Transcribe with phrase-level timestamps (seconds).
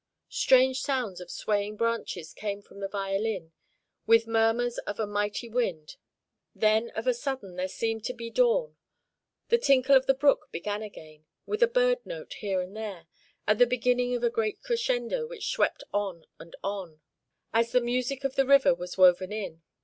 [0.29, 3.51] Strange sounds of swaying branches came from the violin,
[4.07, 5.95] with murmurs of a mighty wind,
[6.55, 8.75] then, of a sudden, there seemed to be dawn.
[9.49, 13.05] The tinkle of the brook began again, with a bird note here and there,
[13.45, 17.01] at the beginning of a great crescendo which swept on and on,
[17.53, 19.61] as the music of the river was woven in.